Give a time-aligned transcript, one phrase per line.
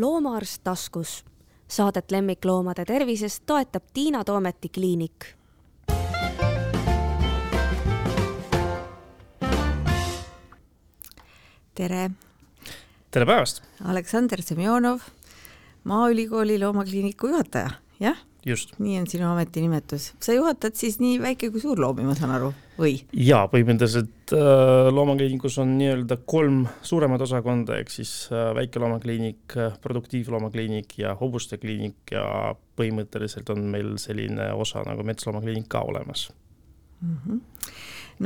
[0.00, 1.24] loomaarst taskus.
[1.68, 5.38] Saadet lemmikloomade tervisest toetab Tiina Toometi kliinik.
[11.78, 12.10] tere,
[13.10, 13.62] tere päevast!
[13.86, 15.04] Aleksander Semjonov,
[15.86, 17.70] Maaülikooli loomakliiniku juhataja,
[18.00, 18.18] jah?
[18.48, 18.74] Just.
[18.78, 20.12] nii on sinu ametinimetus.
[20.20, 22.96] sa juhatad siis nii väike kui suur loomi, ma saan aru, või?
[23.12, 31.14] jaa, põhimõtteliselt äh, loomakliinikus on nii-öelda kolm suuremat osakonda, ehk siis äh, väikeloomakliinik, produktiivloomakliinik ja
[31.20, 36.28] hobuste kliinik ja põhimõtteliselt on meil selline osa nagu metsloomakliinik ka olemas
[37.00, 37.16] mm.
[37.16, 37.40] -hmm.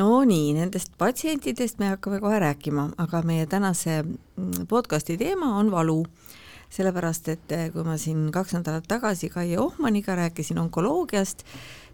[0.01, 5.71] no nii, nendest patsientidest me hakkame kohe rääkima, aga meie tänase mm, podcasti teema on
[5.71, 6.03] valu
[6.73, 11.45] sellepärast et eh, kui ma siin kaks nädalat tagasi Kaie Ohmaniga rääkisin onkoloogiast,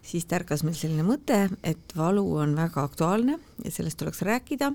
[0.05, 4.71] siis tärkas meil selline mõte, et valu on väga aktuaalne ja sellest tuleks rääkida.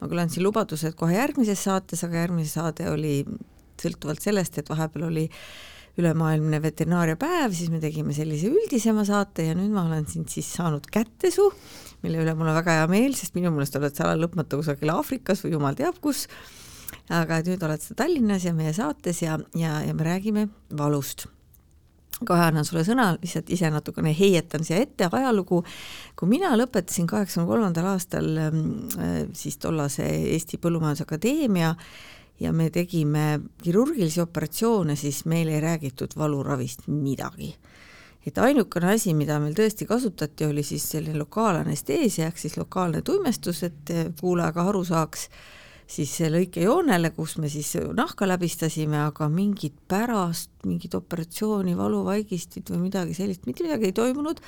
[0.00, 3.24] ma küll andsin lubaduse, et kohe järgmises saates, aga järgmine saade oli
[3.80, 5.26] sõltuvalt sellest, et vahepeal oli
[5.98, 10.86] ülemaailmne veterinaariapäev, siis me tegime sellise üldisema saate ja nüüd ma olen sind siis saanud
[10.92, 11.48] kätte su,
[12.04, 15.42] mille üle mul on väga hea meel, sest minu meelest oled sa lõpmata kusagil Aafrikas
[15.44, 16.28] või jumal teab kus
[17.10, 21.26] aga nüüd oled sa Tallinnas ja meie saates ja, ja, ja me räägime valust
[22.26, 25.62] kohe annan sulle sõna, lihtsalt ise natukene heietan siia ette ajalugu.
[26.16, 28.62] kui mina lõpetasin kaheksakümne kolmandal aastal ähm,
[28.98, 31.74] äh, siis tollase Eesti Põllumajandusakadeemia
[32.40, 37.54] ja me tegime kirurgilisi operatsioone, siis meil ei räägitud valuravist midagi.
[38.26, 43.62] et ainukene asi, mida meil tõesti kasutati, oli siis selline lokaalanesteesia ehk siis lokaalne tuimestus,
[43.62, 45.28] et kuulaja ka aru saaks
[45.90, 53.16] siis lõikejoonele, kus me siis nahka läbistasime, aga mingit pärast, mingit operatsiooni, valuvaigistit või midagi
[53.16, 54.38] sellist, mitte midagi ei toimunud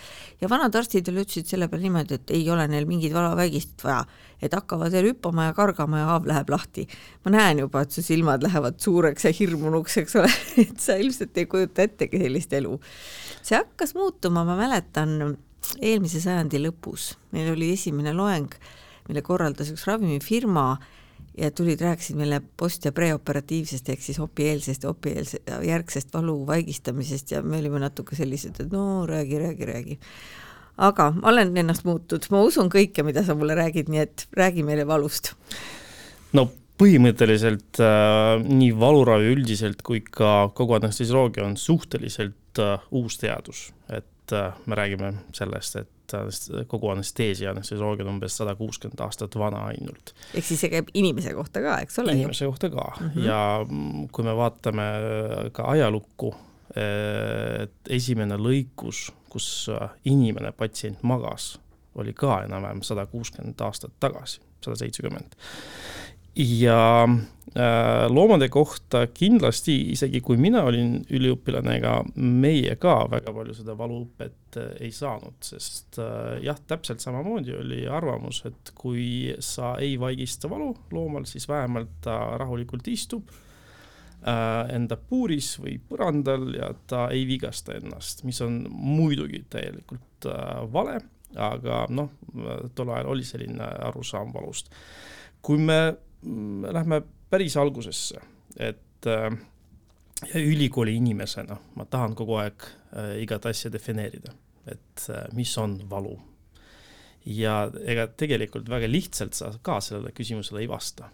[0.43, 4.05] ja vanad arstid veel ütlesid selle peale niimoodi, et ei ole neil mingit valuvaigistit vaja,
[4.43, 6.87] et hakkavad veel hüppama ja kargama ja haav läheb lahti.
[7.25, 10.31] ma näen juba, et su silmad lähevad suureks ja hirmunuks, eks ole
[10.67, 12.79] et sa ilmselt ei kujuta ettegi sellist elu.
[13.43, 15.37] see hakkas muutuma, ma mäletan,
[15.81, 18.55] eelmise sajandi lõpus, meil oli esimene loeng,
[19.09, 20.67] mille korraldas üks ravimifirma
[21.39, 27.31] ja tulid, rääkisid meile post- ja preoperatiivsest ehk siis opieelsest ja opieelse järgsest valu vaigistamisest
[27.31, 29.99] ja me olime natuke sellised, et no räägi, räägi, räägi.
[30.77, 34.65] aga ma olen ennast muutnud, ma usun kõike, mida sa mulle räägid, nii et räägi
[34.67, 35.33] meile valust.
[36.33, 36.51] no
[36.83, 44.33] põhimõtteliselt äh, nii valuravi üldiselt kui ka kogu anestesioloogia on suhteliselt äh, uus teadus, et
[44.37, 49.65] äh, me räägime sellest, et et kogu anesteesia, anestesioloogia on umbes sada kuuskümmend aastat vana
[49.73, 50.15] ainult.
[50.35, 52.17] ehk siis see käib inimese kohta ka, eks ole?
[52.19, 53.27] inimese kohta ka mm -hmm.
[53.27, 53.67] ja
[54.13, 54.89] kui me vaatame
[55.53, 56.35] ka ajalukku,
[57.63, 59.71] et esimene lõikus, kus
[60.05, 61.59] inimene, patsient magas,
[61.95, 65.37] oli ka enam-vähem sada kuuskümmend aastat tagasi, sada seitsekümmend
[66.37, 67.05] ja
[67.57, 73.77] äh, loomade kohta kindlasti, isegi kui mina olin üliõpilane, ega meie ka väga palju seda
[73.77, 79.99] valuõpet äh, ei saanud, sest äh, jah, täpselt samamoodi oli arvamus, et kui sa ei
[80.01, 83.33] vaigista valu loomal, siis vähemalt ta rahulikult istub
[84.23, 90.29] enda puuris või põrandal ja ta ei vigasta ennast, mis on muidugi täielikult
[90.71, 91.01] vale,
[91.35, 92.13] aga noh,
[92.71, 94.71] tol ajal oli selline arusaam valust.
[95.43, 95.81] kui me
[96.73, 98.21] lähme päris algusesse,
[98.57, 99.33] et äh,
[100.35, 104.35] ülikooli inimesena ma tahan kogu aeg äh, igat asja defineerida,
[104.67, 106.19] et äh, mis on valu.
[107.27, 111.11] ja ega tegelikult väga lihtsalt sa ka sellele küsimusele ei vasta.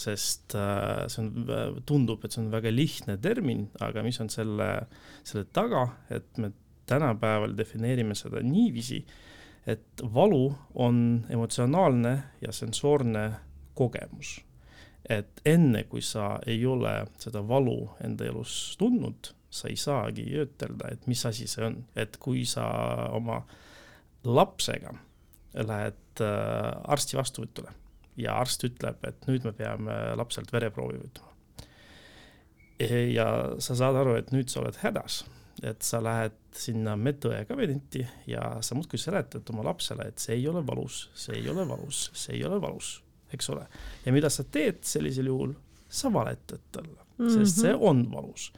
[0.00, 4.68] sest see on, tundub, et see on väga lihtne termin, aga mis on selle,
[5.24, 6.52] selle taga, et me
[6.88, 9.02] tänapäeval defineerime seda niiviisi,
[9.68, 13.26] et valu on emotsionaalne ja sensoorne
[13.74, 14.40] kogemus.
[15.08, 20.92] et enne, kui sa ei ole seda valu enda elus tundnud, sa ei saagi ütelda,
[20.92, 22.66] et mis asi see on, et kui sa
[23.16, 23.40] oma
[24.24, 24.92] lapsega
[25.66, 27.72] lähed äh, arsti vastuvõtule
[28.20, 31.28] ja arst ütleb, et nüüd me peame lapselt vereproovi võtma.
[33.14, 33.26] ja
[33.58, 35.24] sa saad aru, et nüüd sa oled hädas,
[35.62, 40.48] et sa lähed sinna medõe kabinetti ja sa muudkui seletad oma lapsele, et see ei
[40.48, 42.98] ole valus, see ei ole valus, see ei ole valus
[43.34, 43.66] eks ole.
[44.04, 45.54] ja mida sa teed sellisel juhul,
[45.88, 47.38] sa valetad talle mm, -hmm.
[47.38, 48.52] sest see on valus.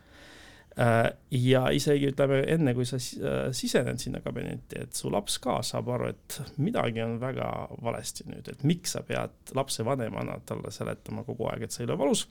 [0.80, 5.58] Äh, ja isegi ütleme enne, kui sa äh, sisened sinna kabinetti, et su laps ka
[5.62, 7.48] saab aru, et midagi on väga
[7.82, 11.98] valesti nüüd, et miks sa pead lapsevanemana talle seletama kogu aeg, et see ei ole
[11.98, 12.28] valus.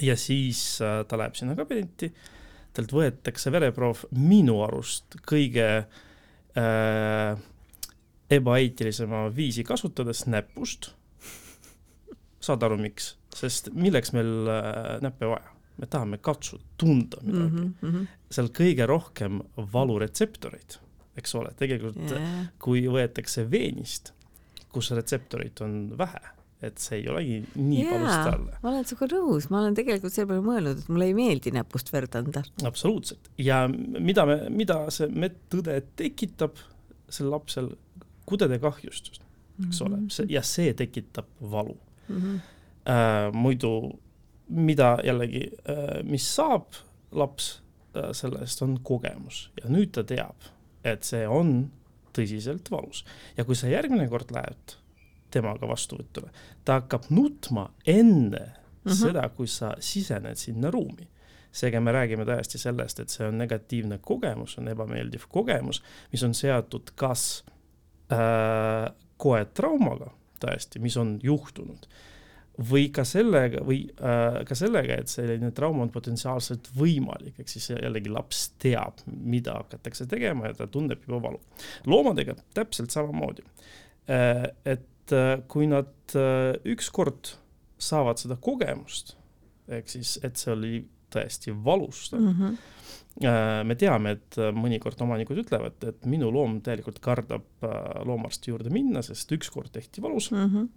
[0.00, 2.12] ja siis äh, ta läheb sinna kabinetti,
[2.72, 7.42] talt võetakse vereproov minu arust kõige äh,
[8.30, 10.92] ebaeetilisema viisi kasutades näpust
[12.48, 13.14] saad aru, miks?
[13.36, 15.54] sest milleks meil äh, näppe vaja?
[15.78, 17.74] me tahame katsuda, tunda midagi mm.
[17.82, 18.06] -hmm.
[18.30, 19.42] seal kõige rohkem
[19.72, 20.78] valuretseptoreid,
[21.20, 22.48] eks ole, tegelikult yeah.
[22.58, 24.12] kui võetakse veenist,
[24.74, 26.24] kus retseptoreid on vähe,
[26.66, 28.58] et see ei olegi nii yeah, valus talle.
[28.62, 31.92] ma olen sinuga nõus, ma olen tegelikult selle peale mõelnud, et mulle ei meeldi näpust
[31.94, 32.42] verd anda.
[32.66, 33.62] absoluutselt ja
[34.10, 36.58] mida me, mida see medõde tekitab
[37.08, 37.70] sel lapsel,
[38.26, 39.86] kudede kahjustust, eks mm -hmm.
[39.86, 41.78] ole, see ja see tekitab valu
[42.08, 42.16] mm.
[42.16, 42.40] -hmm.
[42.88, 43.98] Äh, muidu
[44.48, 46.72] mida jällegi, äh, mis saab
[47.12, 47.62] laps
[47.96, 50.48] äh, sellest, on kogemus ja nüüd ta teab,
[50.84, 51.70] et see on
[52.16, 53.04] tõsiselt valus
[53.36, 54.78] ja kui sa järgmine kord lähed
[55.32, 56.32] temaga vastuvõtule,
[56.64, 58.96] ta hakkab nutma enne mm -hmm.
[58.96, 61.08] seda, kui sa sisened sinna ruumi.
[61.52, 65.82] seega me räägime täiesti sellest, et see on negatiivne kogemus, on ebameeldiv kogemus,
[66.12, 67.44] mis on seotud kas
[68.12, 69.44] äh, koe
[70.42, 71.88] tõesti, mis on juhtunud
[72.70, 77.70] või ka sellega või äh, ka sellega, et selline trauma on potentsiaalselt võimalik, ehk siis
[77.70, 81.40] jällegi laps teab, mida hakatakse tegema ja ta tunneb juba valu.
[81.86, 83.46] loomadega täpselt samamoodi
[84.10, 84.48] äh,.
[84.64, 87.36] et äh, kui nad äh, ükskord
[87.78, 89.14] saavad seda kogemust,
[89.70, 90.74] ehk siis, et see oli
[91.14, 92.34] tõesti valus mm.
[92.34, 92.58] -hmm
[93.18, 97.72] me teame, et mõnikord omanikud ütlevad, et minu loom täielikult kardab äh,
[98.06, 100.44] loomaarsti juurde minna, sest ükskord tehti valus mm.
[100.52, 100.68] -hmm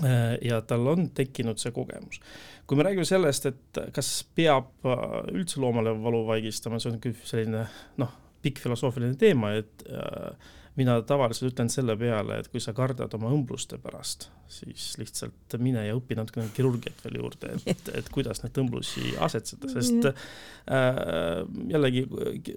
[0.00, 2.20] Äh, ja tal on tekkinud see kogemus.
[2.66, 5.02] kui me räägime sellest, et kas peab äh,
[5.34, 7.66] üldse loomale valu vaigistama, see on küll selline
[8.00, 13.12] noh, pikk filosoofiline teema, et äh, mina tavaliselt ütlen selle peale, et kui sa kardad
[13.18, 18.40] oma õmbluste pärast, siis lihtsalt mine ja õpi natukene kirurgiat veel juurde, et, et kuidas
[18.44, 21.42] neid õmblusi asetseda, sest äh,
[21.72, 22.06] jällegi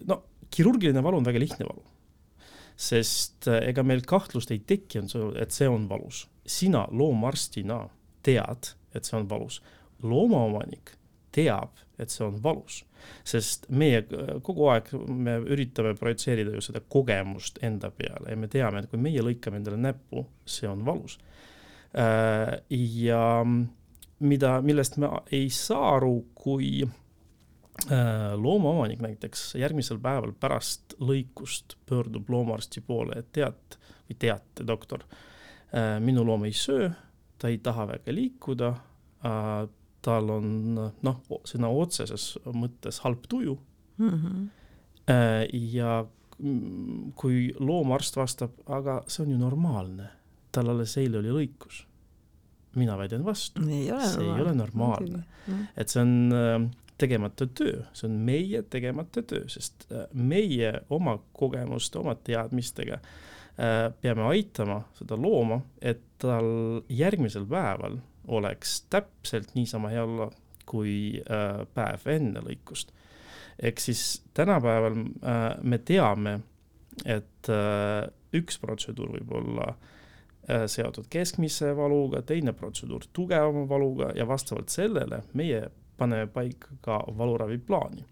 [0.08, 0.22] no
[0.56, 1.84] kirurgiline valu on väga lihtne valu.
[2.76, 7.86] sest ega meil kahtlust ei see, et see on valus sina loomarstina
[8.26, 9.62] tead, et see on valus.
[10.04, 10.92] loomaomanik
[11.36, 12.82] teab, et see on valus,
[13.28, 14.02] sest meie
[14.44, 19.02] kogu aeg me üritame projitseerida ju seda kogemust enda peale ja me teame, et kui
[19.02, 21.18] meie lõikame endale näppu, see on valus.
[21.96, 22.58] Äh,
[23.06, 31.78] ja mida, millest me ei saa aru, kui äh, loomaomanik näiteks järgmisel päeval pärast lõikust
[31.88, 35.06] pöördub loomaarsti poole, et tead või teate, doktor
[35.76, 36.90] Äh, minu loom ei söö,
[37.38, 38.68] ta ei taha väga liikuda,
[39.26, 39.68] äh,
[40.06, 41.18] tal on noh,
[41.48, 43.56] sõna otseses mõttes halb tuju
[43.98, 44.12] mm.
[44.12, 44.46] -hmm.
[45.74, 46.06] ja
[47.16, 50.10] kui loomaarst vastab, aga see on ju normaalne,
[50.52, 51.86] tal alles eile oli lõikus.
[52.76, 54.26] mina väidan vastu, see normaalne.
[54.26, 55.24] ei ole normaalne,
[55.78, 62.16] et see on tegemata töö, see on meie tegemata töö, sest meie oma kogemuste, oma
[62.16, 63.10] teadmistega äh,
[63.56, 70.30] Äh, peame aitama seda looma, et tal järgmisel päeval oleks täpselt niisama hea olla
[70.66, 72.94] kui äh, päev enne lõikust.
[73.60, 76.40] ehk siis tänapäeval äh, me teame,
[77.06, 77.48] et
[78.34, 79.74] üks protseduur võib olla
[80.72, 85.66] seotud keskmise valuga, teine protseduur tugevama valuga ja vastavalt sellele meie
[85.98, 88.06] paneme paika ka valuraviplaani.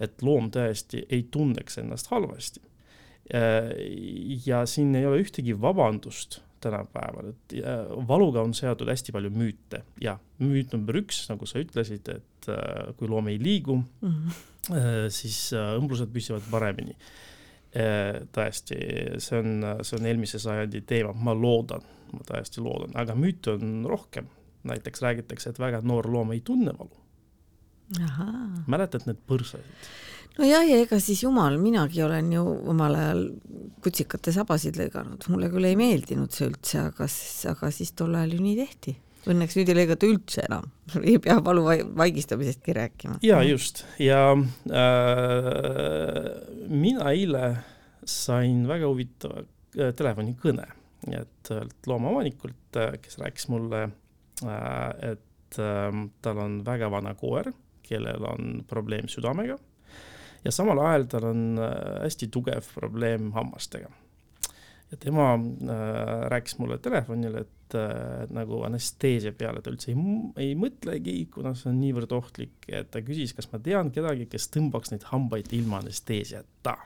[0.00, 2.62] et loom tõesti ei tunneks ennast halvasti
[3.32, 3.70] Äh,
[4.46, 7.54] ja siin ei ole ühtegi vabandust tänapäeval, et
[8.08, 12.90] valuga on seotud hästi palju müüte ja müüt number üks, nagu sa ütlesid, et äh,
[12.98, 15.10] kui loom ei liigu mm, -hmm.
[15.14, 16.96] siis õmblused püsivad paremini.
[18.30, 18.76] tõesti,
[19.18, 23.84] see on, see on eelmise sajandi teema, ma loodan, ma täiesti loodan, aga müüte on
[23.90, 24.28] rohkem.
[24.64, 26.96] näiteks räägitakse, et väga noor loom ei tunne valu.
[28.66, 29.90] mäletad need põrsasid?
[30.38, 33.24] Nojah, ja ega siis jumal, minagi olen ju omal ajal
[33.84, 37.08] kutsikate sabasid lõiganud, mulle küll ei meeldinud see üldse, aga,
[37.52, 38.96] aga siis tol ajal ju nii tehti.
[39.24, 40.68] Õnneks nüüd ei lõigata üldse enam,
[41.08, 41.64] ei pea valu
[41.96, 43.18] vaigistamisestki rääkima.
[43.24, 44.40] ja just ja äh,
[46.68, 47.44] mina eile
[48.04, 50.66] sain väga huvitava äh, telefonikõne,
[51.14, 51.52] et
[51.88, 53.86] loomaomanikult, äh, kes rääkis mulle
[54.44, 57.52] äh,, et äh, tal on väga vana koer,
[57.84, 59.56] kellel on probleem südamega
[60.44, 61.74] ja samal ajal tal on äh,
[62.04, 63.90] hästi tugev probleem hammastega.
[64.90, 70.58] ja tema äh, rääkis mulle telefonil, et äh, nagu anesteesia peale ta üldse ei, ei
[70.58, 74.94] mõtlegi, kuna see on niivõrd ohtlik, et ta küsis, kas ma tean kedagi, kes tõmbaks
[74.94, 76.78] neid hambaid ilma anesteesiata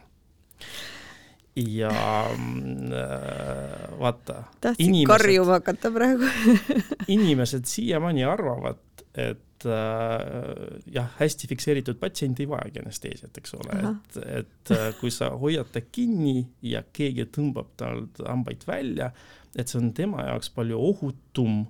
[1.59, 4.43] ja äh, vaata.
[4.61, 6.31] tahtsin karjuma hakata praegu
[7.17, 8.79] inimesed siiamaani arvavad,
[9.15, 14.91] et et äh, jah, hästi fikseeritud patsient ei vajagi anesteesiat, eks ole, et, et äh,
[15.01, 19.11] kui sa hoiad ta kinni ja keegi tõmbab talt hambaid välja,
[19.59, 21.65] et see on tema jaoks palju ohutum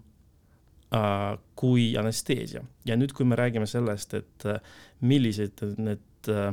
[0.92, 2.64] äh, kui anesteesia.
[2.84, 4.60] ja nüüd, kui me räägime sellest, et äh,
[5.00, 6.52] millised need äh,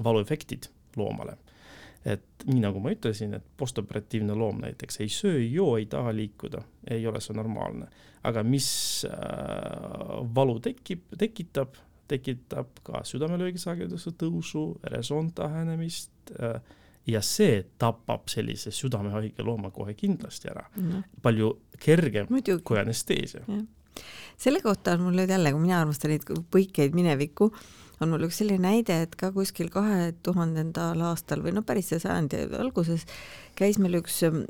[0.00, 1.36] valuefektid loomale,
[2.04, 6.14] et nii nagu ma ütlesin, et postoperatiivne loom näiteks ei söö, ei joo, ei taha
[6.16, 7.90] liikuda, ei ole see normaalne.
[8.24, 8.68] aga mis
[9.08, 9.14] äh,
[10.34, 11.76] valu tekib, tekitab,
[12.08, 16.60] tekitab ka südamelöögisageduse tõusu, veresoonte ahenemist äh,
[17.08, 21.02] ja see tapab sellise südamehaige looma kohe kindlasti ära no..
[21.22, 22.62] palju kergem Muidugi.
[22.64, 23.44] kui anesteesia.
[24.36, 27.50] selle kohta on mul nüüd jälle, kui mina armastan neid põikeid minevikku,
[28.00, 32.00] on mul üks selline näide, et ka kuskil kahe tuhandendal aastal või no päris see
[32.02, 33.06] sajandi alguses
[33.58, 34.44] käis meil üks ähm,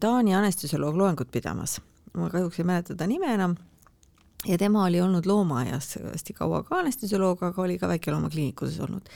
[0.00, 1.80] Taani anestesioloog loengut pidamas.
[2.14, 3.56] ma kahjuks ei mäleta ta nime enam
[4.46, 9.08] ja tema oli olnud loomaaias hästi kaua ka anestesioloog, aga oli ka väikeloomakliinikuses olnud.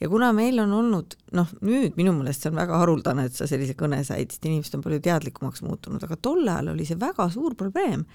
[0.00, 3.46] ja kuna meil on olnud, noh, nüüd minu meelest see on väga haruldane, et sa
[3.46, 7.28] sellise kõne said, sest inimesed on palju teadlikumaks muutunud, aga tol ajal oli see väga
[7.34, 8.06] suur probleem,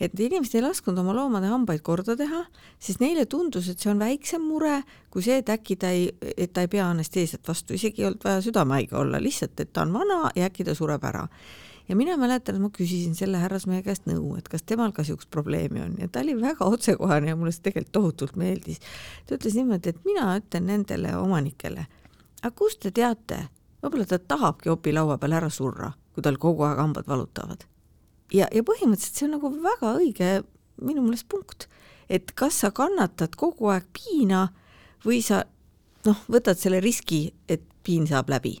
[0.00, 2.46] et inimesed ei lasknud oma loomade hambaid korda teha,
[2.80, 4.80] sest neile tundus, et see on väiksem mure
[5.12, 8.24] kui see, et äkki ta ei, et ta ei pea anesteesiat vastu, isegi ei olnud
[8.24, 11.26] vaja südamehaige olla, lihtsalt, et ta on vana ja äkki ta sureb ära
[11.88, 15.30] ja mina mäletan, et ma küsisin selle härrasmehe käest nõu, et kas temal ka niisugust
[15.30, 18.80] probleemi on ja ta oli väga otsekohane ja mulle see tegelikult tohutult meeldis.
[19.26, 21.86] ta ütles niimoodi, et mina ütlen nendele omanikele,
[22.42, 23.46] aga kust te teate,
[23.82, 27.66] võib-olla ta tahabki opilaua peal ära surra, kui tal kogu aeg hambad valutavad.
[28.32, 30.30] ja, ja põhimõtteliselt see on nagu väga õige
[30.82, 31.68] minu meelest punkt,
[32.08, 34.48] et kas sa kannatad kogu aeg piina
[35.04, 35.44] või sa
[36.06, 38.56] noh, võtad selle riski, et piin saab läbi.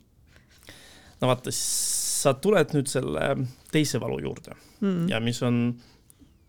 [1.20, 1.52] no vaata,
[2.26, 3.28] sa tuled nüüd selle
[3.72, 5.06] teise valu juurde mm.
[5.12, 5.60] ja mis on,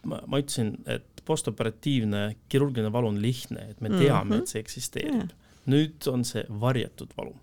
[0.07, 4.41] ma ütlesin, et postoperatiivne kirurgiline valu on lihtne, et me teame mm, -hmm.
[4.41, 5.35] et see eksisteerib yeah..
[5.67, 7.35] nüüd on see varjatud valu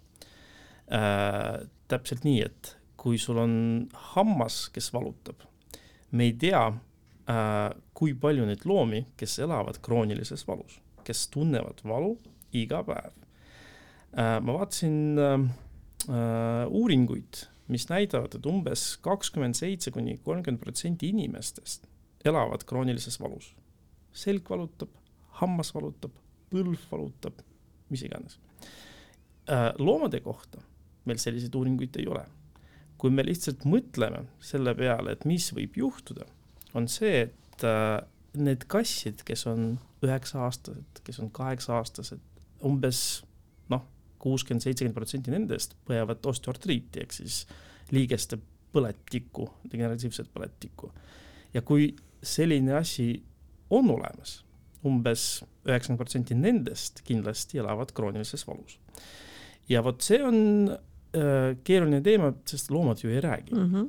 [0.88, 1.69] äh,.
[1.88, 3.55] täpselt nii, et kui sul on
[4.14, 5.43] hammas, kes valutab,
[6.11, 12.17] me ei tea äh,, kui palju neid loomi, kes elavad kroonilises valus, kes tunnevad valu
[12.53, 14.41] iga päev äh,.
[14.41, 15.50] ma vaatasin äh,
[16.09, 21.88] äh uuringuid mis näitavad, et umbes kakskümmend seitse kuni kolmkümmend protsenti inimestest
[22.25, 23.54] elavad kroonilises valus.
[24.14, 24.92] selg valutab,
[25.40, 26.12] hammas valutab,
[26.52, 27.40] põlv valutab,
[27.90, 28.38] mis iganes.
[29.50, 30.62] Äh, loomade kohta
[31.04, 32.25] meil selliseid uuringuid ei ole.
[32.99, 36.25] kui me lihtsalt mõtleme selle peale, et mis võib juhtuda,
[36.78, 37.99] on see, et äh,
[38.38, 39.75] need kassid, kes on
[40.06, 42.23] üheksa-aastased, kes on kaheksa-aastased,
[42.64, 43.00] umbes
[44.25, 47.43] kuuskümmend, seitsekümmend protsenti nendest põevad osteoartriiti ehk siis
[47.95, 48.38] liigeste
[48.75, 50.90] põletikku, degeneratiivset põletikku.
[51.54, 51.93] ja kui
[52.25, 53.12] selline asi
[53.71, 54.40] on olemas
[54.85, 58.78] umbes, umbes üheksakümmend protsenti nendest kindlasti elavad kroonilises valus.
[59.69, 60.38] ja vot see on
[60.71, 63.73] äh, keeruline teema, sest loomad ju ei räägi mm.
[63.73, 63.88] -hmm.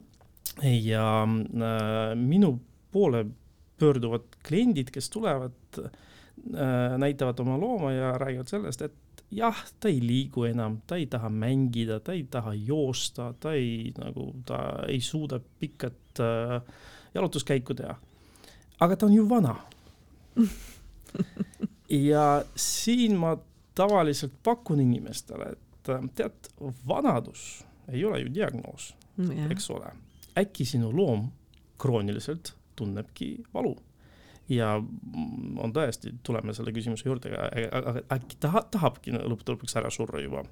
[0.83, 2.59] ja äh, minu
[2.91, 3.25] poole
[3.77, 8.93] pöörduvad kliendid, kes tulevad äh,, näitavad oma looma ja räägivad sellest, et
[9.31, 13.93] jah, ta ei liigu enam, ta ei taha mängida, ta ei taha joosta, ta ei
[13.97, 16.61] nagu, ta ei suuda pikkat äh,
[17.13, 17.95] jalutuskäiku teha.
[18.79, 19.55] aga ta on ju vana
[21.89, 23.37] ja siin ma
[23.75, 26.51] tavaliselt pakun inimestele, et äh, tead,
[26.87, 29.91] vanadus ei ole ju diagnoos mm,, eks ole.
[30.37, 31.29] äkki sinu loom
[31.77, 33.75] krooniliselt tunnebki valu
[34.49, 34.75] ja
[35.57, 40.43] on tõesti, tuleme selle küsimuse juurde, aga äkki taha, tahabki lõppude lõpuks ära surra juba.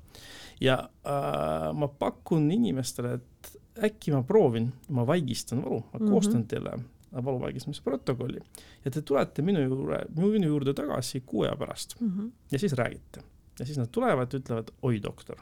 [0.62, 3.54] ja äh, ma pakun inimestele, et
[3.90, 6.12] äkki ma proovin, ma vaigistan valu, ma mm -hmm.
[6.12, 6.80] koostan teile
[7.14, 8.40] valu vaigistamise protokolli
[8.86, 12.32] ja te tulete minu juurde, minu juurde tagasi kuu aja pärast mm -hmm.
[12.52, 13.24] ja siis räägite.
[13.60, 15.38] ja siis nad tulevad ja ütlevad, oi doktor,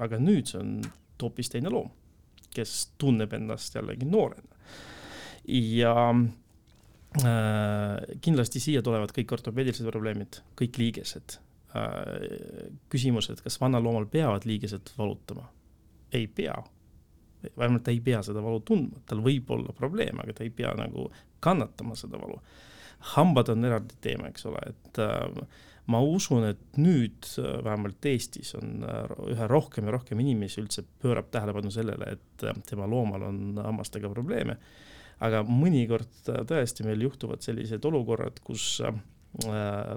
[0.00, 0.82] aga nüüd see on
[1.22, 1.90] hoopis teine loom,
[2.54, 4.48] kes tunneb ennast jällegi noorena.
[5.48, 6.14] ja
[7.18, 11.38] kindlasti siia tulevad kõik ortopeedilised probleemid, kõik liigesed.
[11.76, 12.28] Äh,
[12.88, 15.48] küsimused, kas vanal loomal peavad liigesed valutama?
[16.12, 16.54] ei pea.
[17.56, 20.70] vähemalt ta ei pea seda valu tundma, tal võib olla probleem, aga ta ei pea
[20.74, 21.10] nagu
[21.44, 22.40] kannatama seda valu.
[23.14, 25.44] hambad on eraldi teema, eks ole, et äh,
[25.86, 28.86] ma usun, et nüüd vähemalt Eestis on
[29.28, 34.56] üha rohkem ja rohkem inimesi üldse pöörab tähelepanu sellele, et tema loomal on hammastega probleeme
[35.24, 38.98] aga mõnikord tõesti meil juhtuvad sellised olukorrad, kus äh,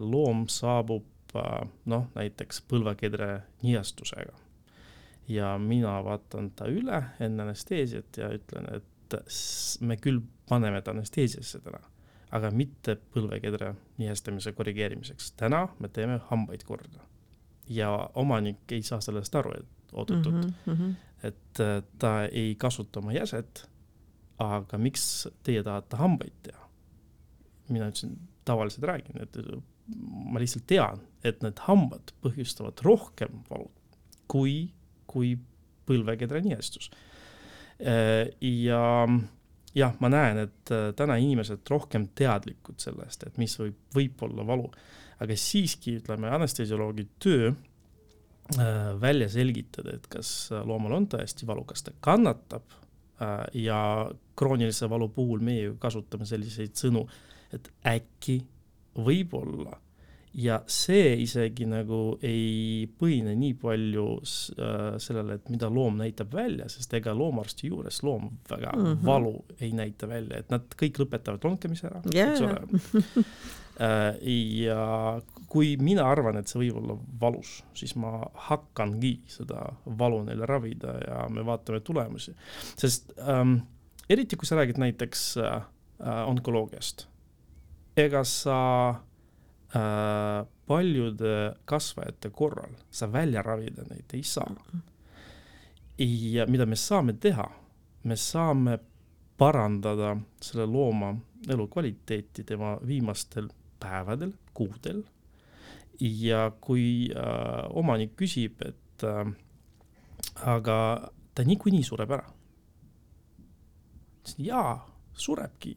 [0.02, 1.62] loom saabub äh,
[1.92, 4.34] noh, näiteks põlvekedre nihastusega.
[5.28, 9.16] ja mina vaatan ta üle enne anesteesiat ja ütlen, et
[9.82, 11.80] me küll paneme ta anesteesiasse täna,
[12.32, 15.32] aga mitte põlvekedre nihastamise korrigeerimiseks.
[15.32, 17.06] täna me teeme hambaid korda.
[17.70, 21.28] ja omanik ei saa sellest aru, et oot-oot-oot mm, -hmm, mm -hmm.
[21.28, 23.71] et äh, ta ei kasuta oma jäset
[24.42, 26.68] aga miks teie tahate hambaid teha?
[27.72, 29.38] mina ütlesin, tavaliselt räägin, et
[30.32, 33.70] ma lihtsalt tean, et need hambad põhjustavad rohkem valu
[34.32, 34.56] kui,
[35.08, 35.36] kui
[35.88, 36.90] põlvekedraniestus.
[37.82, 38.82] ja
[39.76, 44.70] jah, ma näen, et täna inimesed rohkem teadlikud sellest, et mis võib, võib olla valu,
[45.24, 47.54] aga siiski ütleme, anestesioloogi töö
[49.02, 52.81] välja selgitada, et kas loomal on tõesti valu, kas ta kannatab
[53.54, 53.80] ja
[54.36, 57.06] kroonilise valu puhul meie ju kasutame selliseid sõnu,
[57.54, 58.40] et äkki,
[58.98, 59.78] võib-olla
[60.34, 66.70] ja see isegi nagu ei põhine nii palju äh, sellele, et mida loom näitab välja,
[66.72, 69.06] sest ega loomaarsti juures loom väga mm -hmm.
[69.06, 72.62] valu ei näita välja, et nad kõik lõpetavad lonkamise ära yeah., eks ole
[73.88, 74.16] äh,.
[74.64, 75.22] ja
[75.52, 79.66] kui mina arvan, et see võib olla valus, siis ma hakkangi seda
[80.00, 82.32] valu neile ravida ja me vaatame tulemusi,
[82.80, 83.58] sest ähm,
[84.10, 85.62] eriti kui sa räägid näiteks äh,
[86.32, 87.08] onkoloogiast,
[88.00, 88.60] ega sa
[89.76, 94.56] Äh, paljude kasvajate korral sa välja ravida neid ei saa.
[95.98, 97.46] ja mida me saame teha,
[98.04, 98.80] me saame
[99.38, 101.14] parandada selle looma
[101.48, 103.48] elukvaliteeti tema viimastel
[103.80, 105.04] päevadel, kuudel.
[106.02, 109.26] Ja kui äh, omanik küsib, et äh,
[110.50, 110.78] aga
[111.36, 112.26] ta niikuinii sureb ära.
[114.38, 114.76] jaa,
[115.14, 115.76] surebki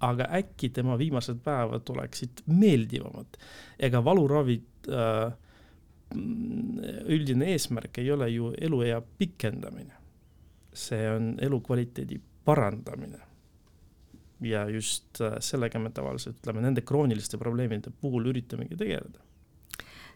[0.00, 3.36] aga äkki tema viimased päevad oleksid meeldivamad.
[3.78, 5.32] ega valuravid äh,
[7.06, 9.94] üldine eesmärk ei ole ju eluea pikendamine.
[10.72, 13.20] see on elukvaliteedi parandamine.
[14.40, 19.29] ja just äh, sellega me tavaliselt ütleme, nende krooniliste probleemide puhul üritamegi tegeleda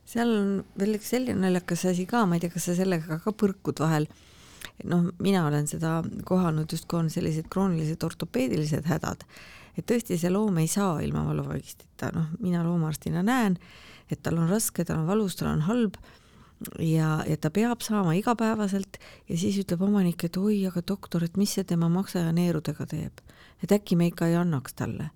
[0.09, 3.33] seal on veel üks selline naljakas asi ka, ma ei tea, kas sa sellega ka
[3.33, 4.09] põrkud vahel.
[4.91, 9.23] Noh, mina olen seda kohanud justkui on sellised kroonilised ortopeedilised hädad,
[9.79, 13.59] et tõesti see loom ei saa ilma valuvaigistita, noh, mina loomaarstina näen,
[14.11, 15.99] et tal on raske, tal on valus, tal on halb
[16.81, 21.39] ja, ja ta peab saama igapäevaselt ja siis ütleb omanik, et oi, aga doktor, et
[21.41, 23.23] mis see tema maksaja neerudega teeb,
[23.63, 25.13] et äkki me ikka ei annaks talle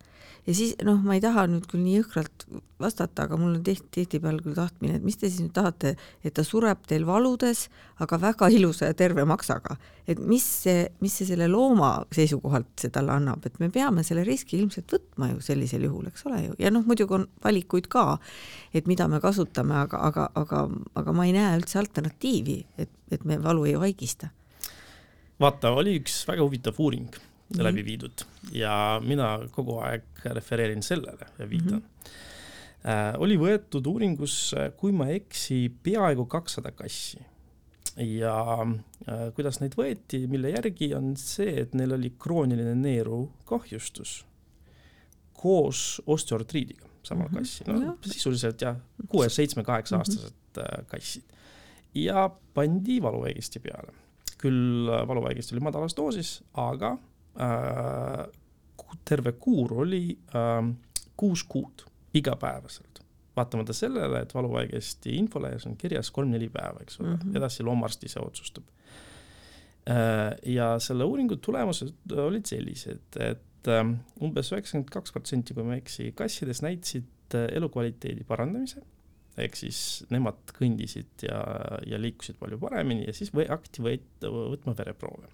[0.48, 2.46] ja siis noh, ma ei taha nüüd küll nii jõhkralt
[2.80, 5.92] vastata, aga mul on tihti, tihtipeale küll tahtmine, et mis te siis nüüd tahate,
[6.24, 7.66] et ta sureb teil valudes,
[8.00, 9.76] aga väga ilusa ja terve maksaga.
[10.08, 14.24] et mis see, mis see selle looma seisukohalt see talle annab, et me peame selle
[14.24, 18.16] riski ilmselt võtma ju sellisel juhul, eks ole ju, ja noh, muidugi on valikuid ka,
[18.72, 20.64] et mida me kasutame, aga, aga, aga,
[20.96, 24.32] aga ma ei näe üldse alternatiivi, et, et me valu ei vaigista.
[25.40, 27.62] vaata, oli üks väga huvitav uuring mm -hmm.
[27.62, 31.82] läbi viidud ja mina kogu aeg refereerin sellele ja viitan mm.
[31.82, 32.88] -hmm.
[32.88, 37.18] äh, oli võetud uuringus, kui ma ei eksi, peaaegu kakssada kassi
[37.96, 44.24] ja äh, kuidas neid võeti, mille järgi on see, et neil oli krooniline neerukahjustus
[45.38, 47.38] koos osteoartriidiga, sama mm -hmm.
[47.38, 47.96] kassi, no ja.
[48.06, 48.76] sisuliselt jah,
[49.08, 50.84] kuue, seitsme, kaheksa aastased mm -hmm.
[50.86, 51.22] kassid
[51.94, 53.92] ja pandi valuvaigisti peale.
[54.38, 56.98] küll äh, valuvaigisti oli madalas doosis, aga äh,
[59.08, 60.02] terve kuur oli
[60.34, 60.62] äh,
[61.16, 63.02] kuus kuud igapäevaselt,
[63.36, 68.04] vaatamata sellele, et valuvaigesti infolehes on kirjas kolm-neli päeva, eks ole mm -hmm., edasi loomaarst
[68.04, 68.64] ise otsustab
[69.90, 70.36] äh,.
[70.46, 73.84] ja selle uuringu tulemused olid sellised, et äh,
[74.22, 78.82] umbes üheksakümmend kaks protsenti, kui ma ei eksi, kassidest näitasid äh, elukvaliteedi parandamise
[79.38, 81.42] ehk siis nemad kõndisid ja,
[81.86, 85.30] ja liikusid palju paremini ja siis või hakati võet-, võtma vereproove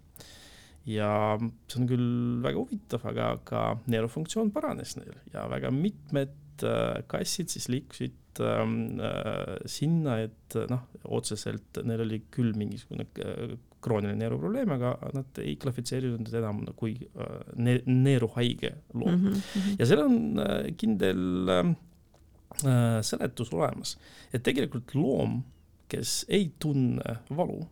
[0.88, 2.08] ja see on küll
[2.44, 9.00] väga huvitav, aga ka neerufunktsioon paranes neil ja väga mitmed äh, kassid siis liikusid ähm,
[9.00, 15.56] äh, sinna, et noh, otseselt neil oli küll mingisugune äh, krooniline neeruprobleem, aga nad ei
[15.60, 19.32] kvalifitseerinud enam kui äh, ne neeruhaige loom mm.
[19.32, 19.74] -hmm.
[19.78, 21.74] ja seal on äh, kindel ähm,
[22.64, 23.96] äh, seletus olemas,
[24.32, 25.42] et tegelikult loom,
[25.88, 27.64] kes ei tunne valu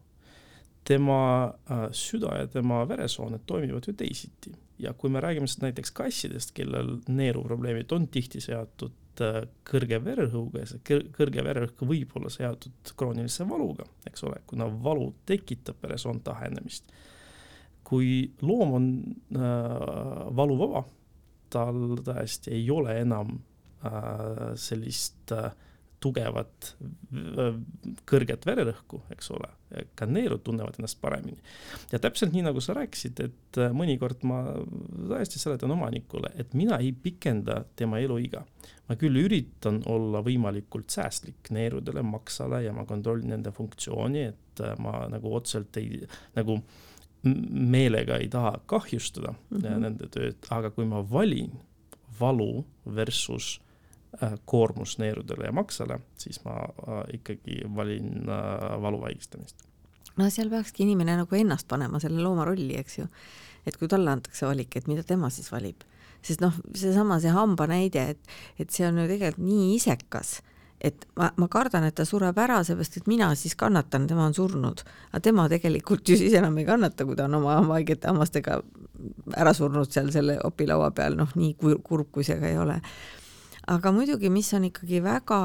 [0.85, 1.23] tema
[1.71, 6.53] äh, süda ja tema veresooned toimivad ju teisiti ja kui me räägime siis näiteks kassidest,
[6.55, 12.95] kellel neeruprobleemid on tihti seotud äh, kõrge vererõhuga ja see kõrge vererõhk võib olla seotud
[12.99, 16.90] kroonilise valuga, eks ole, kuna valu tekitab veresoonte ahenemist.
[17.85, 18.87] kui loom on
[19.37, 20.85] äh, valuvaba,
[21.53, 23.37] tal tõesti ei ole enam
[23.85, 25.53] äh, sellist äh,
[26.03, 26.73] tugevat
[28.09, 29.49] kõrget vererõhku, eks ole,
[29.99, 31.38] ka neerud tunnevad ennast paremini.
[31.93, 34.43] ja täpselt nii, nagu sa rääkisid, et äh, mõnikord ma
[35.12, 38.45] tõesti seletan omanikule, et mina ei pikenda tema eluiga.
[38.88, 44.79] ma küll üritan olla võimalikult säästlik neerudele, maksale ja ma kontrollin nende funktsiooni, et äh,
[44.79, 46.03] ma nagu otseselt ei,
[46.37, 46.61] nagu
[47.23, 49.79] meelega ei taha kahjustada mm -hmm.
[49.79, 51.53] nende tööd, aga kui ma valin
[52.19, 53.71] valu versus äh,
[54.44, 59.64] koormus neerudele ja maksale, siis ma äh, ikkagi valin äh, valu vaigistamist.
[60.16, 63.09] no seal peakski inimene nagu ennast panema selle looma rolli, eks ju.
[63.66, 65.85] et kui talle antakse valik, et mida tema siis valib,
[66.22, 70.40] sest noh, seesama see hamba näide, et, et see on ju tegelikult nii isekas
[70.83, 74.35] et ma, ma kardan, et ta sureb ära, seepärast et mina siis kannatan, tema on
[74.35, 74.83] surnud.
[75.12, 78.59] aga tema tegelikult ju siis enam ei kannata, kui ta on oma haigete hammastega
[79.38, 82.81] ära surnud seal selle opilaua peal, noh, nii kurb kui see ka ei ole.
[83.72, 85.38] Aga muidugi, mis on ikkagi väga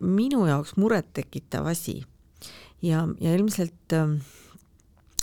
[0.00, 2.00] minu jaoks murettekitav asi
[2.82, 4.14] ja, ja ilmselt äh,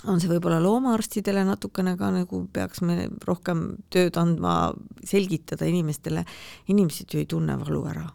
[0.06, 4.74] on see võib-olla loomaarstidele natukene ka nagu peaks me rohkem tööd andma,
[5.08, 6.26] selgitada inimestele,
[6.72, 8.06] inimesed ju ei tunne valu ära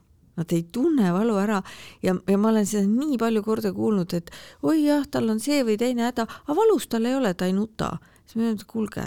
[0.41, 1.59] Nad ei tunne valu ära
[2.03, 4.31] ja, ja ma olen seda nii palju korda kuulnud, et
[4.65, 7.53] oi jah, tal on see või teine häda, aga valus tal ei ole, ta ei
[7.53, 7.99] nuta.
[8.25, 9.05] siis me ütleme, et kuulge,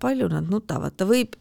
[0.00, 1.36] palju nad nutavad, ta võib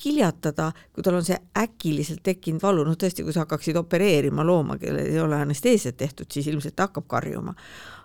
[0.00, 4.78] kiljatada, kui tal on see äkiliselt tekkinud valu, noh tõesti, kui sa hakkaksid opereerima looma,
[4.80, 7.54] kellel ei ole anesteesiat tehtud, siis ilmselt ta hakkab karjuma.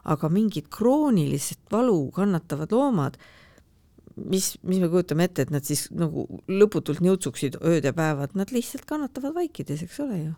[0.09, 3.17] aga mingit kroonilist valu kannatavad loomad,
[4.15, 8.51] mis, mis me kujutame ette, et nad siis nagu lõputult niutsuksid ööd ja päevad, nad
[8.55, 10.33] lihtsalt kannatavad vaikides, eks ole ju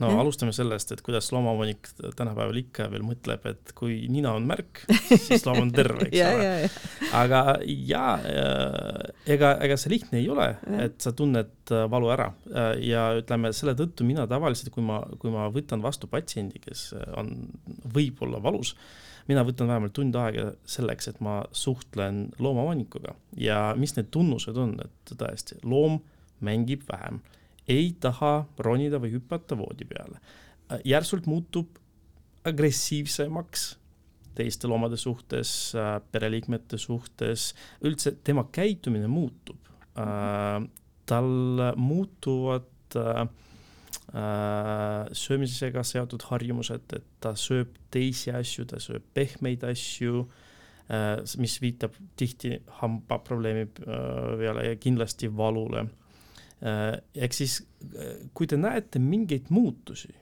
[0.00, 0.20] no ja.
[0.22, 4.82] alustame sellest, et kuidas loomaomanik tänapäeval ikka veel mõtleb, et kui nina on märk,
[5.26, 6.70] siis loom on terve, eks ja, ole.
[7.20, 8.04] aga ja
[9.30, 10.48] ega, ega see lihtne ei ole,
[10.80, 12.30] et sa tunned äh, valu ära.
[12.50, 16.90] Äh, ja ütleme selle tõttu mina tavaliselt, kui ma, kui ma võtan vastu patsiendi, kes
[17.20, 17.34] on
[17.94, 18.74] võib-olla valus,
[19.28, 23.14] mina võtan vähemalt tund aega selleks, et ma suhtlen loomaomanikuga.
[23.38, 26.00] Ja mis need tunnused on, et tõesti, loom
[26.40, 27.20] mängib vähem
[27.70, 30.20] ei taha ronida või hüpata voodi peale.
[30.86, 31.78] järsult muutub
[32.46, 33.64] agressiivsemaks
[34.38, 35.72] teiste loomade suhtes,
[36.12, 37.50] pereliikmete suhtes,
[37.84, 39.58] üldse tema käitumine muutub.
[41.10, 42.94] tal muutuvad
[45.12, 50.24] söömisega seotud harjumused, et ta sööb teisi asju, ta sööb pehmeid asju,
[51.42, 56.09] mis viitab tihti hambaprobleemi peale ja kindlasti valule Äh,
[56.60, 57.60] ehk siis,
[57.96, 60.12] äh, kui te näete mingeid muutusi,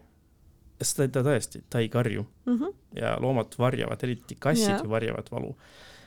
[0.79, 2.75] sest ta, ta tõesti, ta ei karju mm -hmm.
[3.01, 4.89] ja loomad varjavad, eriti kassid yeah.
[4.89, 5.57] varjavad valu.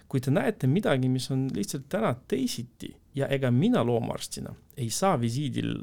[0.08, 5.22] kui te näete midagi, mis on lihtsalt täna teisiti ja ega mina loomaarstina ei saa
[5.22, 5.76] visiidil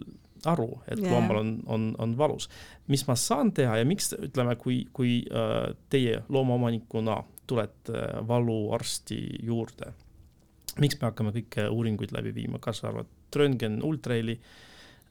[0.45, 1.13] aru, et yeah.
[1.13, 2.49] loomal on, on, on valus.
[2.87, 9.29] mis ma saan teha ja miks, ütleme, kui, kui äh, teie loomaomanikuna tulete äh, valuarsti
[9.43, 9.93] juurde,
[10.79, 14.39] miks me hakkame kõiki uuringuid läbi viima, kaasa arvatud röntgen, ultraheli,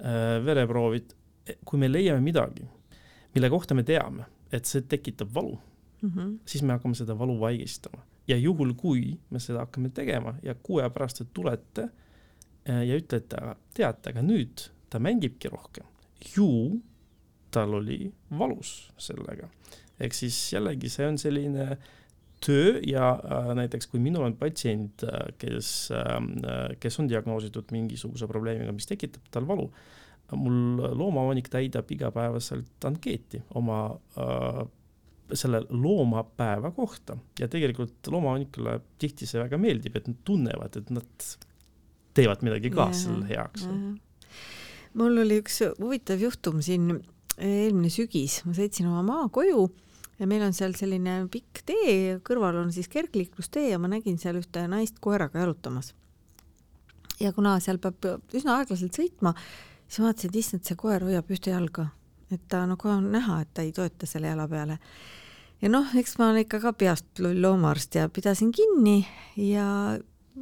[0.01, 1.13] äh, vereproovid,
[1.65, 2.65] kui me leiame midagi,
[3.35, 5.57] mille kohta me teame, et see tekitab valu
[6.01, 6.37] mm, -hmm.
[6.45, 8.03] siis me hakkame seda valu vaigistama.
[8.27, 11.89] ja juhul, kui me seda hakkame tegema ja kuu aja pärast te tulete
[12.69, 15.85] äh, ja ütlete, teate, aga nüüd ta mängibki rohkem,
[16.35, 16.81] ju
[17.51, 19.49] tal oli valus sellega.
[19.99, 21.77] ehk siis jällegi see on selline äh,
[22.45, 28.27] töö ja äh, näiteks kui minul on patsient, äh, kes äh,, kes on diagnoositud mingisuguse
[28.29, 29.67] probleemiga, mis tekitab tal valu,
[30.35, 33.81] mul loomaomanik täidab igapäevaselt ankeeti oma
[34.19, 34.63] äh,
[35.33, 37.17] selle loomapäeva kohta.
[37.39, 41.27] Ja tegelikult loomaomanikule tihti see väga meeldib, et nad tunnevad, et nad
[42.17, 43.67] teevad midagi ka selle heaks.
[44.97, 47.01] mul oli üks huvitav juhtum siin
[47.37, 49.67] eelmine sügis, ma sõitsin oma maakoju
[50.19, 54.39] ja meil on seal selline pikk tee, kõrval on siis kergliiklustee ja ma nägin seal
[54.39, 55.93] ühte naist koeraga jalutamas.
[57.19, 59.33] ja kuna seal peab üsna aeglaselt sõitma,
[59.87, 61.89] siis ma vaatasin, et issand, see koer hoiab ühte jalga,
[62.31, 64.79] et ta no kohe on näha, et ta ei toeta selle jala peale.
[65.61, 68.99] ja noh, eks ma olen ikka ka peast loll loomaarst ja pidasin kinni
[69.37, 69.97] ja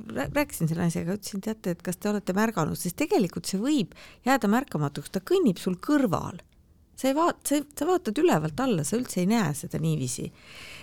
[0.06, 3.96] rääkisin selle naisega, ütlesin, teate, et kas te olete märganud, sest tegelikult see võib
[4.28, 6.42] jääda märkamatuks, ta kõnnib sul kõrval
[6.96, 10.28] sa ei vaata, sa, sa vaatad ülevalt alla, sa üldse ei näe seda niiviisi.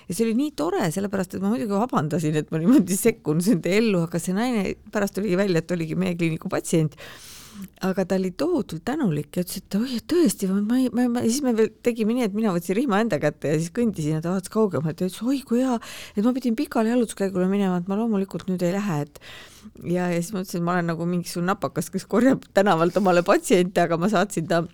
[0.09, 3.77] ja see oli nii tore, sellepärast et ma muidugi vabandasin, et ma niimoodi sekkun nende
[3.79, 6.99] ellu, aga see naine pärast tuligi välja, et oligi meie kliiniku patsient.
[7.85, 11.43] aga ta oli tohutult tänulik ja ütles, et oi, tõesti, ma ei, ma, ma, siis
[11.45, 14.33] me veel tegime nii, et mina võtsin rihma enda kätte ja siis kõndisin ja ta
[14.33, 15.77] vaatas kaugemalt ja ütles, oi kui hea,
[16.17, 19.21] et ma pidin pikale jalutuskäigule minema, et ma loomulikult nüüd ei lähe, et
[19.85, 23.21] ja, ja siis ma ütlesin, et ma olen nagu mingisugune napakas, kes korjab tänavalt omale
[23.27, 24.65] patsiente, aga ma saatsin ta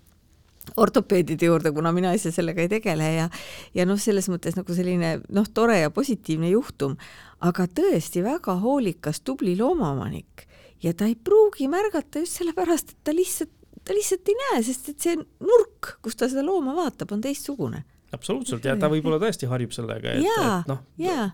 [0.76, 3.28] ortopeedide juurde, kuna mina ise sellega ei tegele ja
[3.74, 6.96] ja noh, selles mõttes nagu selline noh, tore ja positiivne juhtum,
[7.44, 10.46] aga tõesti väga hoolikas, tubli loomaomanik.
[10.82, 13.50] Ja ta ei pruugi märgata just sellepärast, et ta lihtsalt,
[13.84, 17.82] ta lihtsalt ei näe, sest et see nurk, kus ta seda looma vaatab, on teistsugune.
[18.14, 18.64] Absoluutselt.
[18.64, 20.84] Ja ta võib-olla tõesti harjub sellega, et, et noh,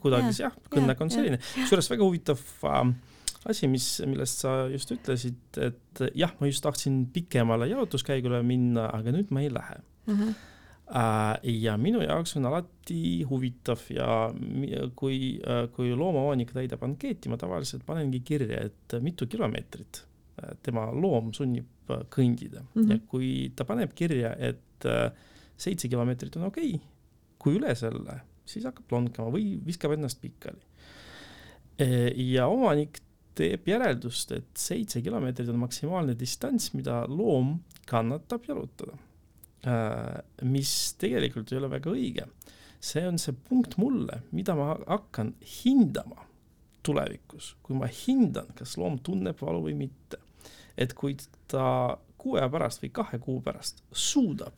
[0.02, 2.80] kuidagi jah, kõnnak on selline, kusjuures väga huvitav äh,
[3.50, 9.12] asi, mis, millest sa just ütlesid, et jah, ma just tahtsin pikemale jalutuskäigule minna, aga
[9.14, 9.76] nüüd ma ei lähe
[10.08, 10.14] uh.
[10.20, 10.32] -huh.
[11.64, 14.08] ja minu jaoks on alati huvitav ja
[14.96, 15.40] kui,
[15.76, 20.04] kui loomaomanik täidab ankeeti, ma tavaliselt panengi kirja, et mitu kilomeetrit
[20.62, 22.90] tema loom sunnib kõndida mm -hmm.
[22.90, 24.88] ja kui ta paneb kirja, et
[25.56, 26.88] seitse kilomeetrit on okei okay,,
[27.38, 30.64] kui üle selle, siis hakkab lonkama või viskab ennast pikali.
[32.32, 33.00] ja omanik
[33.38, 37.58] teeb järeldust, et seitse kilomeetrit on maksimaalne distants, mida loom
[37.90, 38.96] kannatab jalutada.
[39.64, 42.28] Äh, mis tegelikult ei ole väga õige.
[42.84, 46.26] see on see punkt mulle, mida ma hakkan hindama
[46.84, 50.20] tulevikus, kui ma hindan, kas loom tunneb valu või mitte.
[50.76, 51.16] et kui
[51.48, 54.54] ta kuu aja pärast või kahe kuu pärast suudab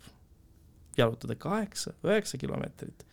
[0.97, 3.05] jalutada kaheksa, üheksa kilomeetrit,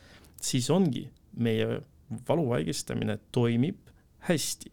[0.41, 1.81] siis ongi meie
[2.27, 3.91] valu vaigistamine toimib
[4.29, 4.72] hästi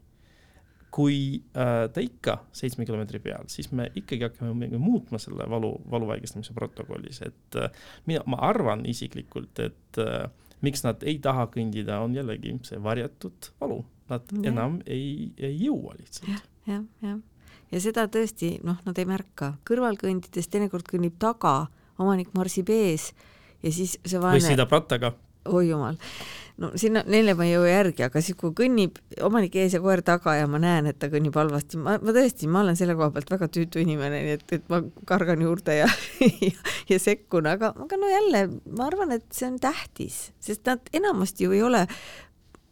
[0.90, 6.54] kui äh, ta ikka seitsme kilomeetri peal, siis me ikkagi hakkame muutma selle valu, valuvaigistamise
[6.56, 7.70] protokollis, et äh,
[8.10, 10.26] mina, ma arvan isiklikult, et äh,
[10.66, 14.44] miks nad ei taha kõndida, on jällegi see varjatud valu, nad ja.
[14.50, 16.42] enam ei, ei jõua lihtsalt ja,.
[16.74, 17.18] jah, jah.
[17.70, 23.12] ja seda tõesti, noh, nad ei märka, kõrvalkõndides teinekord kõnnib taga, omanik marsib ees
[23.62, 24.40] ja siis see vaene.
[24.40, 25.14] või sõidab rattaga
[25.50, 25.98] oi jumal,
[26.60, 30.02] no sinna, neile ma ei jõua järgi, aga siis, kui kõnnib omanik ees ja koer
[30.06, 33.10] taga ja ma näen, et ta kõnnib halvasti, ma, ma tõesti, ma olen selle koha
[33.14, 35.88] pealt väga tüütu inimene, nii et, et ma kargan juurde ja,
[36.20, 36.56] ja,
[36.92, 41.48] ja sekkun, aga, aga no jälle, ma arvan, et see on tähtis, sest nad enamasti
[41.48, 41.86] ju ei ole,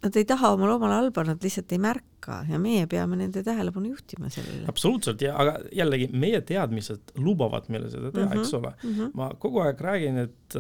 [0.05, 3.95] nad ei taha oma loomale halba, nad lihtsalt ei märka ja meie peame nende tähelepanu
[3.95, 4.69] juhtima sellele.
[4.71, 8.95] absoluutselt ja, aga jällegi meie teadmised lubavad meile seda teha mm, -hmm, eks ole mm.
[8.95, 9.11] -hmm.
[9.17, 10.59] ma kogu aeg räägin, et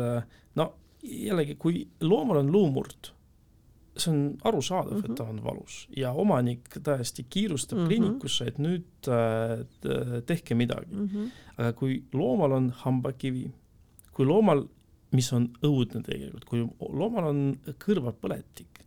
[0.58, 3.12] no jällegi, kui loomal on luumurd,
[3.98, 5.10] see on arusaadav mm, -hmm.
[5.10, 7.88] et ta on valus ja omanik täiesti kiirustab mm -hmm.
[7.88, 11.08] kliinikusse, et nüüd äh, tehke midagi mm.
[11.08, 11.30] -hmm.
[11.56, 13.50] aga kui loomal on hambakivi,
[14.12, 14.64] kui loomal,
[15.12, 18.84] mis on õudne tegelikult, kui loomal on kõrvapõletik,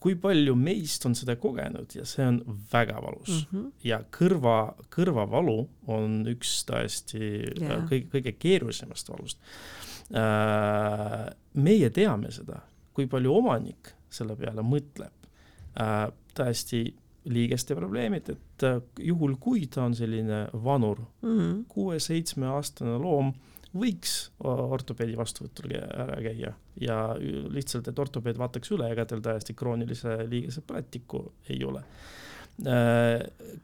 [0.00, 3.72] kui palju meist on seda kogenud ja see on väga valus mm -hmm.
[3.84, 7.88] ja kõrva, kõrvavalu on üks täiesti yeah.
[7.88, 9.38] Kõige, kõige keerulisemast valust
[10.10, 12.60] meie teame seda,
[12.94, 15.26] kui palju omanik selle peale mõtleb.
[15.80, 16.86] Äh, täiesti
[17.32, 23.34] liigeste probleemid, et äh, juhul, kui ta on selline vanur mm., kuue-seitsmeaastane loom,
[23.76, 30.22] võiks ortopeedi vastuvõtul ära käia ja lihtsalt, et ortopeed vaataks üle, ega tal täiesti kroonilise
[30.30, 31.20] liigese põletikku
[31.52, 31.82] ei ole.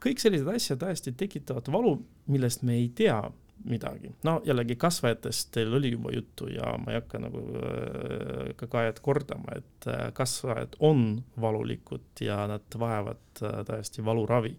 [0.05, 1.95] kõik sellised asjad tõesti tekitavad valu,
[2.29, 3.23] millest me ei tea
[3.65, 4.11] midagi.
[4.23, 9.01] no jällegi kasvajatest teil oli juba juttu ja ma ei hakka nagu äh, ka Kaiet
[9.01, 14.57] kordama, et äh, kasvajad on valulikud ja nad vajavad äh, täiesti valuravi.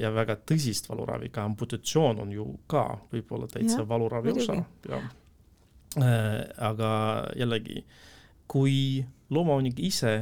[0.00, 4.54] ja väga tõsist valuravi, ka amputatsioon on ju ka võib-olla täitsa ja, valuravi osa,
[4.88, 5.08] jah.
[6.62, 6.90] aga
[7.36, 7.82] jällegi,
[8.48, 10.14] kui loomaomanik ise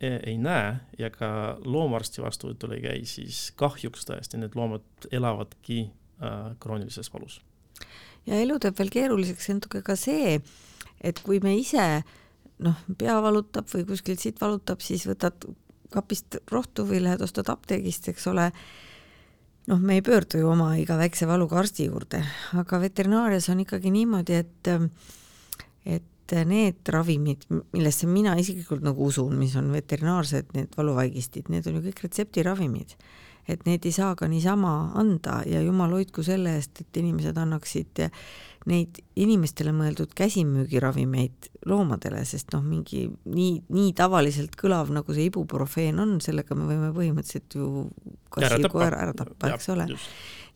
[0.00, 5.90] ei näe ja ka loomaarsti vastuvõtul ei käi, siis kahjuks tõesti need loomad elavadki
[6.60, 7.40] kroonilises valus.
[8.26, 10.38] ja elu teeb veel keeruliseks natuke ka see,
[11.00, 12.02] et kui me ise
[12.64, 15.46] noh, pea valutab või kuskilt siit valutab, siis võtad
[15.94, 18.50] kapist rohtu või lähed ostad apteegist, eks ole.
[19.68, 22.22] noh, me ei pöördu ju oma iga väikse valuga arsti juurde,
[22.56, 24.74] aga veterinaarias on ikkagi niimoodi, et
[25.88, 31.78] et need ravimid, millesse mina isiklikult nagu usun, mis on veterinaarsed, need valuvaigistid, need on
[31.78, 32.92] ju kõik retseptiravimid
[33.48, 38.04] et neid ei saa ka niisama anda ja jumal hoidku selle eest, et inimesed annaksid
[38.68, 46.00] neid inimestele mõeldud käsimüügiravimeid loomadele, sest noh, mingi nii, nii tavaliselt kõlav, nagu see ibuprofeen
[46.02, 47.86] on, sellega me võime põhimõtteliselt ju
[48.34, 49.88] kassi ja koera ära tappa, eks ole.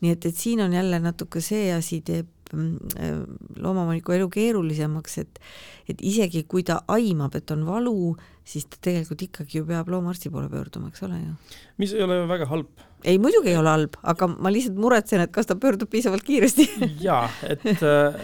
[0.02, 3.16] Nii et, et siin on jälle natuke see asi teeb mm, äh,
[3.62, 5.42] loomaomaniku elu keerulisemaks, et
[5.90, 8.14] et isegi kui ta aimab, et on valu,
[8.46, 11.34] siis ta tegelikult ikkagi ju peab loomaarsti poole pöörduma, eks ole ju.
[11.82, 12.86] mis ei ole ju väga halb.
[13.04, 16.68] ei, muidugi ei ole halb, aga ma lihtsalt muretsen, et kas ta pöördub piisavalt kiiresti
[17.08, 18.22] jaa, et äh,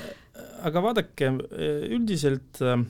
[0.69, 1.35] aga vaadake,
[1.95, 2.83] üldiselt äh,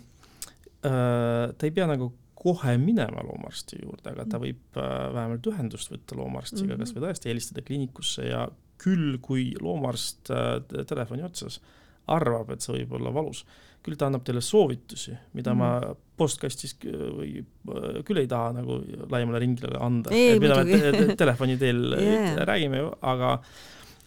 [0.82, 6.16] ta ei pea nagu kohe minema loomaarsti juurde, aga ta võib äh, vähemalt ühendust võtta
[6.18, 6.84] loomaarstiga mm -hmm.
[6.86, 8.46] kas või tõesti helistada kliinikusse ja
[8.78, 11.60] küll, kui loomaarst äh, telefoni otsas
[12.08, 13.44] arvab, et see võib olla valus,
[13.84, 15.88] küll ta annab teile soovitusi, mida mm -hmm.
[15.88, 21.58] ma postkastis või äh, küll ei taha nagu laiemale ringile anda, mida me te telefoni
[21.58, 22.38] teel yeah.
[22.48, 23.38] räägime aga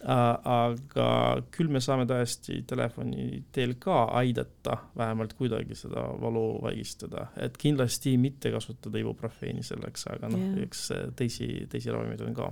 [0.02, 1.06] aga
[1.54, 8.16] küll me saame tõesti telefoni teel ka aidata vähemalt kuidagi seda valu vaigistada, et kindlasti
[8.18, 10.88] mitte kasutada ibuprofeeni selleks, aga noh eks
[11.18, 12.48] teisi, teisi ravimeid on ka.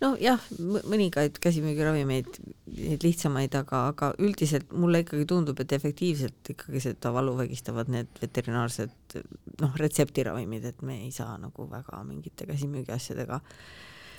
[0.00, 0.46] nojah,
[0.88, 2.38] mõningaid käsimüügiravimeid,
[2.78, 8.08] neid lihtsamaid, aga, aga üldiselt mulle ikkagi tundub, et efektiivselt ikkagi seda valu vaigistavad need
[8.22, 9.18] veterinaarsed
[9.60, 13.42] noh, retseptiravimid, et me ei saa nagu väga mingite käsimüügiasjadega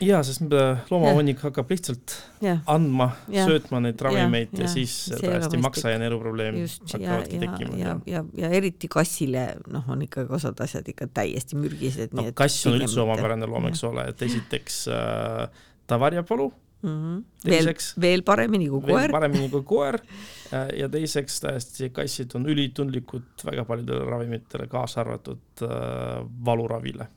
[0.04, 0.44] jaa, sest
[0.92, 2.58] loomahunnik hakkab lihtsalt ja.
[2.70, 7.80] andma, söötma neid ravimeid ja, ja, ja siis täiesti maksa ja neeruprobleem hakkavadki tekkima.
[7.80, 12.14] ja, ja, ja eriti kassile noh, on ikkagi osad asjad ikka täiesti mürgised.
[12.18, 16.90] no kass on üldse omapärane loom, eks ole, et esiteks äh, ta varjab valu mm.
[16.90, 17.24] -hmm.
[17.44, 19.12] teiseks veel, veel paremini kui koer.
[19.12, 20.00] paremini kui koer
[20.54, 27.08] äh, ja teiseks täiesti kassid on ülitundlikud väga paljudele ravimitele, kaasa arvatud äh, valuravile.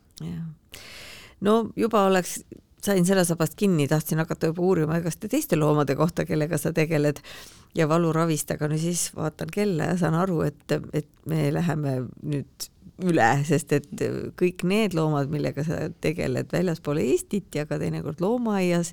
[1.40, 2.40] no juba oleks
[2.84, 7.20] sain selle sabast kinni, tahtsin hakata juba uurima igasuguste teiste loomade kohta, kellega sa tegeled
[7.74, 12.70] ja valuravist, aga no siis vaatan kella ja saan aru, et, et me läheme nüüd
[13.04, 14.04] üle, sest et
[14.40, 18.92] kõik need loomad, millega sa tegeled väljaspool Eestit ja ka teinekord loomaaias,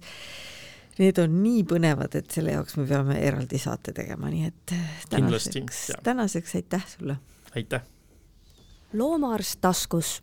[0.97, 4.75] need on nii põnevad, et selle jaoks me peame eraldi saate tegema, nii et
[5.11, 7.19] tänaseks, tänaseks aitäh sulle!
[7.55, 7.83] aitäh!
[8.93, 10.17] loomaarst taskus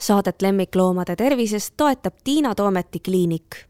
[0.00, 3.69] Saadet lemmikloomade tervisest toetab Tiina Toometi kliinik